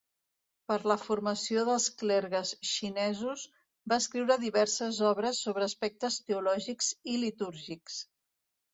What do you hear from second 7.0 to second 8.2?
i litúrgics.